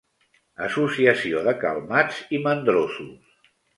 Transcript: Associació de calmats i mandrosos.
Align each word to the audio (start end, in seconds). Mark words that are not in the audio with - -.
Associació 0.67 1.43
de 1.49 1.53
calmats 1.65 2.23
i 2.39 2.41
mandrosos. 2.47 3.49